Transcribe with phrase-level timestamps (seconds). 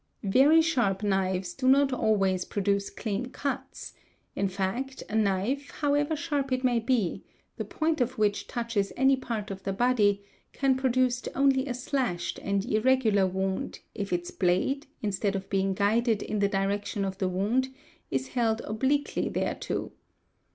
[0.23, 3.93] Very sharp knives do not always produce clean cuts;
[4.35, 5.13] in fact a_.
[5.21, 7.23] knife, however sharp it may be,
[7.57, 11.75] the point J of which touches any part of the body, can produce only a
[11.75, 17.19] slashed and irregular wound if its blade, instead of being guided in the direction of
[17.19, 17.67] the wound,
[18.09, 19.91] is hele obliquely thereto.